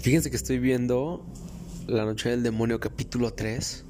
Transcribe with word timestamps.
Fíjense 0.00 0.30
que 0.30 0.36
estoy 0.36 0.60
viendo 0.60 1.26
La 1.88 2.04
Noche 2.04 2.30
del 2.30 2.44
Demonio 2.44 2.78
capítulo 2.78 3.32
3 3.32 3.84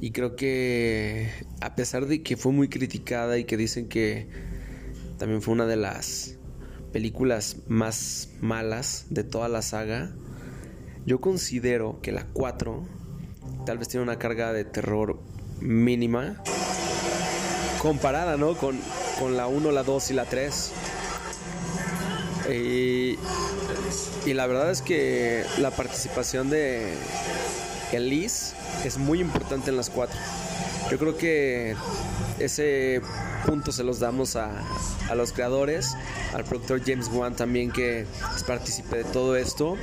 y 0.00 0.10
creo 0.10 0.34
que 0.34 1.30
a 1.60 1.76
pesar 1.76 2.06
de 2.06 2.24
que 2.24 2.36
fue 2.36 2.50
muy 2.50 2.68
criticada 2.68 3.38
y 3.38 3.44
que 3.44 3.56
dicen 3.56 3.88
que 3.88 4.28
también 5.16 5.40
fue 5.40 5.54
una 5.54 5.66
de 5.66 5.76
las 5.76 6.38
películas 6.92 7.58
más 7.68 8.30
malas 8.40 9.06
de 9.10 9.22
toda 9.22 9.48
la 9.48 9.62
saga, 9.62 10.12
yo 11.06 11.20
considero 11.20 12.00
que 12.02 12.10
la 12.10 12.26
4 12.32 12.84
tal 13.64 13.78
vez 13.78 13.86
tiene 13.86 14.02
una 14.02 14.18
carga 14.18 14.52
de 14.52 14.64
terror 14.64 15.20
mínima 15.60 16.42
comparada, 17.80 18.36
¿no? 18.36 18.56
Con, 18.56 18.76
con 19.20 19.36
la 19.36 19.46
1, 19.46 19.70
la 19.70 19.84
2 19.84 20.10
y 20.10 20.14
la 20.14 20.24
3. 20.24 20.72
Y, 22.50 23.18
y 24.26 24.34
la 24.34 24.46
verdad 24.46 24.70
es 24.70 24.82
que 24.82 25.44
la 25.58 25.70
participación 25.70 26.50
de 26.50 26.94
Elise 27.92 28.54
es 28.84 28.98
muy 28.98 29.20
importante 29.20 29.70
en 29.70 29.76
las 29.76 29.90
4. 29.90 30.18
Yo 30.90 30.98
creo 30.98 31.16
que 31.16 31.76
ese 32.38 33.02
punto 33.46 33.72
se 33.72 33.84
los 33.84 34.00
damos 34.00 34.36
a, 34.36 34.50
a 35.08 35.14
los 35.14 35.32
creadores, 35.32 35.94
al 36.34 36.44
productor 36.44 36.82
James 36.84 37.08
Wan 37.12 37.36
también 37.36 37.70
que 37.70 38.06
participe 38.46 38.98
de 38.98 39.04
todo 39.04 39.36
esto. 39.36 39.76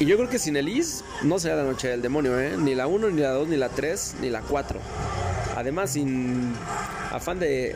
Y 0.00 0.06
yo 0.06 0.16
creo 0.16 0.28
que 0.28 0.38
sin 0.38 0.56
Elise 0.56 1.02
no 1.22 1.38
será 1.38 1.56
la 1.56 1.64
noche 1.64 1.88
del 1.88 2.02
demonio, 2.02 2.38
¿eh? 2.40 2.56
ni 2.56 2.74
la 2.74 2.86
1, 2.86 3.10
ni 3.10 3.20
la 3.20 3.30
2, 3.30 3.48
ni 3.48 3.56
la 3.56 3.68
3, 3.68 4.16
ni 4.20 4.30
la 4.30 4.42
4. 4.42 4.80
Además, 5.56 5.90
sin 5.90 6.54
afán 7.10 7.40
de 7.40 7.74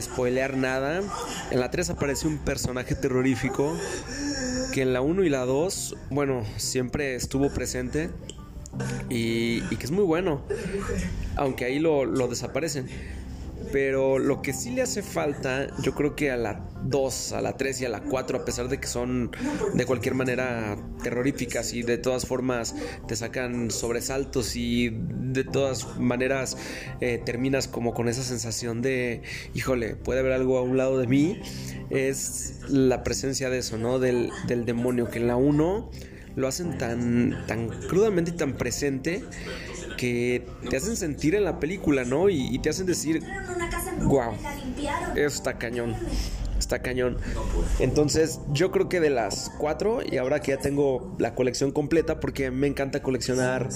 spoilear 0.00 0.56
nada, 0.56 1.02
en 1.50 1.60
la 1.60 1.70
3 1.70 1.90
aparece 1.90 2.28
un 2.28 2.38
personaje 2.38 2.94
terrorífico 2.94 3.76
que 4.74 4.82
en 4.82 4.92
la 4.92 5.02
1 5.02 5.22
y 5.22 5.28
la 5.28 5.44
2, 5.44 5.96
bueno, 6.10 6.42
siempre 6.56 7.14
estuvo 7.14 7.48
presente 7.48 8.10
y, 9.08 9.60
que 9.76 9.84
es 9.84 9.92
muy 9.92 10.02
bueno, 10.02 10.42
aunque 11.36 11.64
ahí 11.64 11.78
lo 11.78 12.26
desaparecen. 12.26 12.88
Pero 13.72 14.18
lo 14.18 14.42
que 14.42 14.52
sí 14.52 14.70
le 14.70 14.82
hace 14.82 15.02
falta, 15.02 15.66
yo 15.82 15.94
creo 15.94 16.14
que 16.14 16.30
a 16.30 16.36
la 16.36 16.68
2, 16.84 17.32
a 17.32 17.40
la 17.40 17.56
3 17.56 17.80
y 17.82 17.84
a 17.86 17.88
la 17.88 18.00
4, 18.00 18.38
a 18.38 18.44
pesar 18.44 18.68
de 18.68 18.78
que 18.78 18.86
son 18.86 19.30
de 19.74 19.86
cualquier 19.86 20.14
manera 20.14 20.76
terroríficas 21.02 21.72
y 21.72 21.82
de 21.82 21.98
todas 21.98 22.26
formas 22.26 22.74
te 23.08 23.16
sacan 23.16 23.70
sobresaltos 23.70 24.56
y 24.56 24.90
de 24.90 25.44
todas 25.44 25.98
maneras 25.98 26.56
eh, 27.00 27.20
terminas 27.24 27.68
como 27.68 27.94
con 27.94 28.08
esa 28.08 28.22
sensación 28.22 28.82
de, 28.82 29.22
híjole, 29.54 29.96
puede 29.96 30.20
haber 30.20 30.32
algo 30.32 30.58
a 30.58 30.62
un 30.62 30.76
lado 30.76 30.98
de 30.98 31.06
mí, 31.06 31.40
es 31.90 32.60
la 32.68 33.02
presencia 33.02 33.50
de 33.50 33.58
eso, 33.58 33.78
¿no? 33.78 33.98
Del, 33.98 34.30
del 34.46 34.64
demonio, 34.64 35.10
que 35.10 35.18
en 35.18 35.26
la 35.26 35.36
1 35.36 35.90
lo 36.36 36.48
hacen 36.48 36.78
tan, 36.78 37.44
tan 37.46 37.68
crudamente 37.68 38.32
y 38.32 38.34
tan 38.34 38.54
presente 38.54 39.22
que 40.04 40.46
te 40.68 40.76
hacen 40.76 40.96
sentir 40.96 41.34
en 41.34 41.44
la 41.44 41.58
película, 41.58 42.04
¿no? 42.04 42.28
Y, 42.28 42.54
y 42.54 42.58
te 42.58 42.70
hacen 42.70 42.86
decir, 42.86 43.22
wow, 44.02 44.32
eso 45.14 45.26
está 45.26 45.56
cañón. 45.56 45.96
Está 46.64 46.78
cañón. 46.78 47.18
Entonces, 47.78 48.40
yo 48.50 48.70
creo 48.70 48.88
que 48.88 48.98
de 48.98 49.10
las 49.10 49.50
cuatro, 49.58 50.00
y 50.02 50.16
ahora 50.16 50.40
que 50.40 50.52
ya 50.52 50.58
tengo 50.58 51.14
la 51.18 51.34
colección 51.34 51.72
completa, 51.72 52.20
porque 52.20 52.50
me 52.50 52.66
encanta 52.66 53.02
coleccionar 53.02 53.68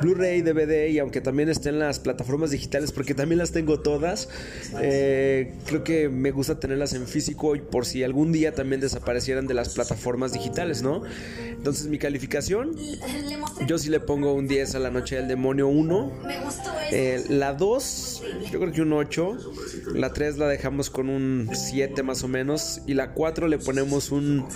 Blu-ray, 0.00 0.40
DVD, 0.40 0.88
y 0.88 1.00
aunque 1.00 1.20
también 1.20 1.50
estén 1.50 1.78
las 1.78 2.00
plataformas 2.00 2.50
digitales, 2.50 2.92
porque 2.92 3.12
también 3.12 3.40
las 3.40 3.52
tengo 3.52 3.80
todas, 3.80 4.30
eh, 4.80 5.52
creo 5.66 5.84
que 5.84 6.08
me 6.08 6.30
gusta 6.30 6.58
tenerlas 6.58 6.94
en 6.94 7.06
físico 7.06 7.56
y 7.56 7.60
por 7.60 7.84
si 7.84 8.04
algún 8.04 8.32
día 8.32 8.54
también 8.54 8.80
desaparecieran 8.80 9.46
de 9.46 9.52
las 9.52 9.74
plataformas 9.74 10.32
digitales, 10.32 10.80
¿no? 10.80 11.02
Entonces, 11.50 11.88
mi 11.88 11.98
calificación, 11.98 12.74
yo 13.66 13.76
sí 13.76 13.90
le 13.90 14.00
pongo 14.00 14.32
un 14.32 14.48
10 14.48 14.76
a 14.76 14.78
la 14.78 14.90
Noche 14.90 15.16
del 15.16 15.28
Demonio 15.28 15.68
1. 15.68 16.10
Eh, 16.92 17.24
la 17.28 17.54
2, 17.54 18.22
yo 18.50 18.60
creo 18.60 18.72
que 18.72 18.82
un 18.82 18.92
8. 18.92 19.36
La 19.94 20.12
3 20.12 20.38
la 20.38 20.48
dejamos 20.48 20.90
con 20.90 21.08
un 21.08 21.50
7 21.52 22.02
más 22.02 22.22
o 22.22 22.28
menos. 22.28 22.80
Y 22.86 22.94
la 22.94 23.12
4 23.12 23.48
le 23.48 23.58
ponemos 23.58 24.10
un, 24.10 24.46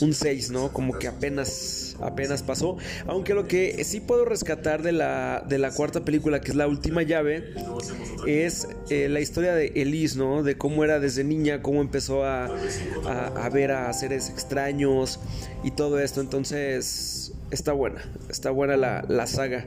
un 0.00 0.14
6, 0.14 0.50
¿no? 0.50 0.72
Como 0.72 0.98
que 0.98 1.08
apenas, 1.08 1.96
apenas 2.00 2.42
pasó. 2.42 2.76
Aunque 3.06 3.34
lo 3.34 3.46
que 3.46 3.84
sí 3.84 4.00
puedo 4.00 4.24
rescatar 4.24 4.82
de 4.82 4.92
la, 4.92 5.44
de 5.48 5.58
la 5.58 5.72
cuarta 5.72 6.04
película, 6.04 6.40
que 6.40 6.50
es 6.50 6.56
la 6.56 6.66
última 6.66 7.02
llave, 7.02 7.54
es 8.26 8.68
eh, 8.90 9.08
la 9.08 9.20
historia 9.20 9.54
de 9.54 9.72
Elise, 9.74 10.16
¿no? 10.18 10.42
De 10.42 10.56
cómo 10.56 10.84
era 10.84 11.00
desde 11.00 11.24
niña, 11.24 11.62
cómo 11.62 11.80
empezó 11.80 12.24
a, 12.24 12.46
a, 13.06 13.26
a 13.44 13.48
ver 13.50 13.72
a 13.72 13.92
seres 13.92 14.30
extraños 14.30 15.20
y 15.62 15.70
todo 15.72 15.98
esto. 15.98 16.20
Entonces, 16.20 17.32
está 17.54 17.72
buena, 17.72 18.02
está 18.28 18.50
buena 18.50 18.76
la, 18.76 19.04
la, 19.08 19.26
saga. 19.26 19.66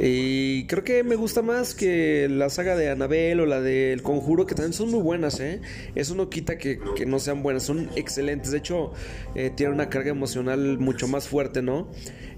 Y 0.00 0.66
creo 0.66 0.84
que 0.84 1.02
me 1.02 1.16
gusta 1.16 1.42
más 1.42 1.74
que 1.74 2.28
la 2.30 2.48
saga 2.50 2.76
de 2.76 2.90
Anabel 2.90 3.40
o 3.40 3.46
la 3.46 3.60
del 3.60 4.02
Conjuro, 4.02 4.46
que 4.46 4.54
también 4.54 4.72
son 4.72 4.90
muy 4.90 5.00
buenas, 5.00 5.40
¿eh? 5.40 5.60
Eso 5.94 6.14
no 6.14 6.30
quita 6.30 6.56
que, 6.58 6.78
que 6.96 7.06
no 7.06 7.18
sean 7.18 7.42
buenas, 7.42 7.64
son 7.64 7.90
excelentes. 7.96 8.52
De 8.52 8.58
hecho, 8.58 8.92
eh, 9.34 9.50
tienen 9.54 9.74
una 9.74 9.90
carga 9.90 10.10
emocional 10.10 10.78
mucho 10.78 11.08
más 11.08 11.28
fuerte, 11.28 11.62
¿no? 11.62 11.88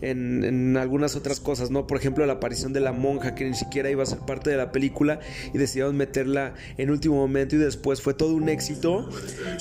En, 0.00 0.44
en, 0.44 0.76
algunas 0.76 1.16
otras 1.16 1.40
cosas, 1.40 1.70
¿no? 1.70 1.86
Por 1.86 1.98
ejemplo, 1.98 2.24
la 2.24 2.34
aparición 2.34 2.72
de 2.72 2.80
la 2.80 2.92
monja, 2.92 3.34
que 3.34 3.44
ni 3.44 3.54
siquiera 3.54 3.90
iba 3.90 4.02
a 4.02 4.06
ser 4.06 4.20
parte 4.20 4.50
de 4.50 4.56
la 4.56 4.70
película 4.72 5.20
y 5.52 5.58
decidieron 5.58 5.96
meterla 5.96 6.54
en 6.76 6.90
último 6.90 7.16
momento 7.16 7.56
y 7.56 7.58
después 7.58 8.00
fue 8.00 8.14
todo 8.14 8.34
un 8.34 8.48
éxito 8.48 9.08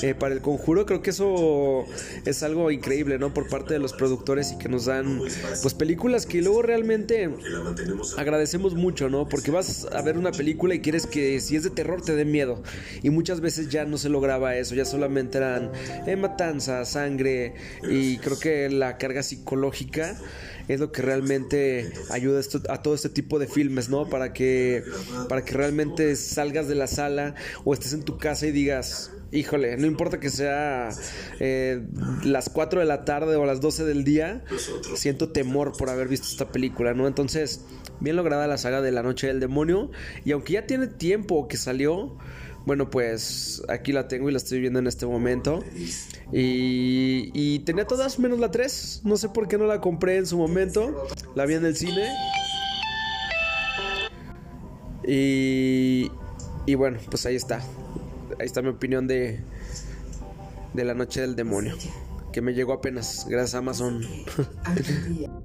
eh, 0.01 0.13
para 0.13 0.33
el 0.33 0.41
Conjuro. 0.41 0.85
Creo 0.85 1.01
que 1.01 1.09
eso 1.09 1.85
es 2.25 2.43
algo 2.43 2.71
increíble, 2.71 3.17
¿no? 3.17 3.33
Por 3.33 3.49
parte 3.49 3.73
de 3.73 3.79
los 3.79 3.93
productores 3.93 4.51
y 4.51 4.57
que 4.57 4.69
nos 4.69 4.85
dan 4.85 5.16
pues 5.61 5.73
películas 5.73 6.25
que 6.25 6.41
luego 6.41 6.61
realmente 6.61 7.29
agradecemos 8.17 8.73
mucho, 8.75 9.09
¿no? 9.09 9.27
Porque 9.27 9.51
vas 9.51 9.87
a 9.91 10.01
ver 10.01 10.17
una 10.17 10.31
película 10.31 10.75
y 10.75 10.81
quieres 10.81 11.07
que 11.07 11.39
si 11.39 11.55
es 11.55 11.63
de 11.63 11.69
terror 11.69 12.01
te 12.01 12.15
dé 12.15 12.25
miedo. 12.25 12.61
Y 13.03 13.09
muchas 13.09 13.41
veces 13.41 13.69
ya 13.69 13.85
no 13.85 13.97
se 13.97 14.09
lograba 14.09 14.55
eso, 14.55 14.75
ya 14.75 14.85
solamente 14.85 15.37
eran 15.37 15.71
eh, 16.05 16.15
matanza, 16.15 16.85
sangre 16.85 17.55
y 17.83 18.17
creo 18.17 18.39
que 18.39 18.69
la 18.69 18.97
carga 18.97 19.23
psicológica 19.23 20.17
es 20.67 20.79
lo 20.79 20.91
que 20.91 21.01
realmente 21.01 21.91
ayuda 22.09 22.41
a 22.69 22.81
todo 22.81 22.95
este 22.95 23.09
tipo 23.09 23.39
de 23.39 23.47
filmes, 23.47 23.89
¿no? 23.89 24.09
Para 24.09 24.33
que, 24.33 24.83
para 25.29 25.43
que 25.43 25.53
realmente 25.53 26.15
salgas 26.15 26.67
de 26.67 26.75
la 26.75 26.87
sala 26.87 27.35
o 27.63 27.73
estés 27.73 27.93
en 27.93 28.03
tu 28.03 28.17
casa 28.17 28.47
y 28.47 28.51
digas, 28.51 29.11
híjole, 29.31 29.77
no 29.77 29.87
importa 29.87 30.19
que 30.19 30.29
sea 30.29 30.89
eh, 31.39 31.85
las 32.23 32.49
4 32.49 32.79
de 32.79 32.85
la 32.85 33.05
tarde 33.05 33.35
o 33.35 33.45
las 33.45 33.61
12 33.61 33.85
del 33.85 34.03
día, 34.03 34.43
siento 34.95 35.29
temor 35.29 35.73
por 35.77 35.89
haber 35.89 36.07
visto 36.07 36.27
esta 36.27 36.51
película, 36.51 36.93
¿no? 36.93 37.07
Entonces, 37.07 37.61
bien 37.99 38.15
lograda 38.15 38.47
la 38.47 38.57
saga 38.57 38.81
de 38.81 38.91
La 38.91 39.03
Noche 39.03 39.27
del 39.27 39.39
Demonio. 39.39 39.91
Y 40.25 40.31
aunque 40.31 40.53
ya 40.53 40.65
tiene 40.65 40.87
tiempo 40.87 41.47
que 41.47 41.57
salió, 41.57 42.17
bueno, 42.67 42.89
pues 42.89 43.63
aquí 43.69 43.93
la 43.93 44.09
tengo 44.09 44.27
y 44.27 44.33
la 44.33 44.39
estoy 44.39 44.59
viendo 44.59 44.79
en 44.79 44.87
este 44.87 45.05
momento. 45.05 45.63
Y, 46.33 47.31
y, 47.33 47.59
tenía 47.59 47.87
todas 47.87 48.19
menos 48.19 48.39
la 48.39 48.51
3. 48.51 49.03
No 49.05 49.15
sé 49.15 49.29
por 49.29 49.47
qué 49.47 49.57
no 49.57 49.67
la 49.67 49.79
compré 49.79 50.17
en 50.17 50.25
su 50.25 50.37
momento. 50.37 51.07
La 51.33 51.45
vi 51.45 51.53
en 51.53 51.65
el 51.65 51.77
cine. 51.77 52.09
Y, 55.07 56.11
y 56.65 56.75
bueno, 56.75 56.99
pues 57.09 57.25
ahí 57.25 57.37
está. 57.37 57.61
Ahí 58.37 58.45
está 58.45 58.61
mi 58.61 58.67
opinión 58.67 59.07
de, 59.07 59.39
de 60.73 60.83
la 60.83 60.93
noche 60.93 61.21
del 61.21 61.37
demonio. 61.37 61.73
Que 62.33 62.41
me 62.41 62.53
llegó 62.53 62.73
apenas, 62.73 63.27
gracias 63.29 63.55
a 63.55 63.59
Amazon. 63.59 64.05